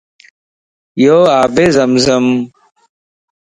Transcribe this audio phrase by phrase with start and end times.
[1.03, 2.25] يو آبِ زم زمَ